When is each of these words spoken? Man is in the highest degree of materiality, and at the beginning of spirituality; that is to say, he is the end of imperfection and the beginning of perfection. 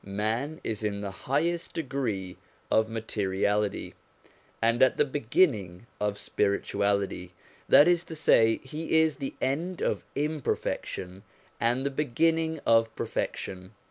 Man 0.03 0.59
is 0.63 0.83
in 0.83 1.01
the 1.01 1.11
highest 1.11 1.75
degree 1.75 2.35
of 2.71 2.89
materiality, 2.89 3.93
and 4.59 4.81
at 4.81 4.97
the 4.97 5.05
beginning 5.05 5.85
of 5.99 6.17
spirituality; 6.17 7.33
that 7.69 7.87
is 7.87 8.03
to 8.05 8.15
say, 8.15 8.57
he 8.63 8.99
is 8.99 9.17
the 9.17 9.35
end 9.43 9.79
of 9.79 10.03
imperfection 10.15 11.21
and 11.59 11.85
the 11.85 11.91
beginning 11.91 12.59
of 12.65 12.95
perfection. 12.95 13.75